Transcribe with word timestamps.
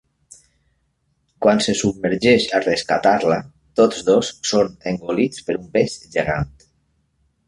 Quan 1.45 1.59
se 1.65 1.73
submergeix 1.81 2.47
a 2.57 2.61
rescatar-la, 2.63 3.37
tots 3.81 3.99
dos 4.07 4.31
són 4.53 4.71
engolits 4.93 5.45
per 5.51 5.57
un 5.61 5.69
peix 5.77 5.99
gegant. 6.17 6.51